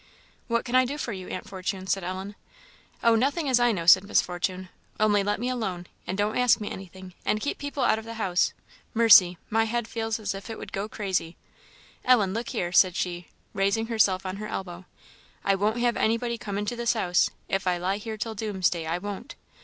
[0.47, 2.33] "What can I do for you, Aunt Fortune?" said Ellen.
[3.03, 6.59] "Oh, nothing as I know," said Miss Fortune "only let me alone, and don't ask
[6.59, 8.51] me anything, and keep people out of the house.
[8.95, 9.37] Mercy!
[9.51, 11.37] my head feels as if it would go crazy!
[12.03, 14.85] Ellen, look here," said she, raising herself on her elbow
[15.45, 18.97] "I won't have anybody come into this house if I lie here till doomsday, I
[18.97, 19.35] won't!